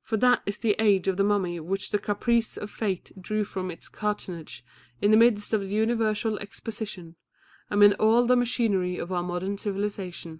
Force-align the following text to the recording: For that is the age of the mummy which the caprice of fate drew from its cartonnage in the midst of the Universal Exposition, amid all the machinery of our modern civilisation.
For 0.00 0.16
that 0.18 0.42
is 0.46 0.58
the 0.58 0.76
age 0.78 1.08
of 1.08 1.16
the 1.16 1.24
mummy 1.24 1.58
which 1.58 1.90
the 1.90 1.98
caprice 1.98 2.56
of 2.56 2.70
fate 2.70 3.10
drew 3.20 3.42
from 3.42 3.68
its 3.68 3.88
cartonnage 3.88 4.64
in 5.02 5.10
the 5.10 5.16
midst 5.16 5.52
of 5.52 5.60
the 5.60 5.66
Universal 5.66 6.38
Exposition, 6.38 7.16
amid 7.68 7.94
all 7.94 8.28
the 8.28 8.36
machinery 8.36 8.96
of 8.96 9.10
our 9.10 9.24
modern 9.24 9.58
civilisation. 9.58 10.38